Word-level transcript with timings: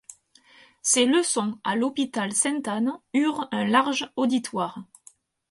Ses 0.81 1.05
leçons 1.05 1.59
à 1.63 1.75
l'hôpital 1.75 2.33
Sainte-Anne 2.33 2.97
eurent 3.13 3.47
un 3.51 3.65
large 3.67 4.11
auditoire. 4.15 4.83